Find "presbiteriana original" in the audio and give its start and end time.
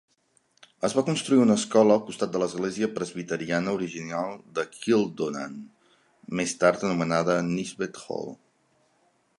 2.95-4.35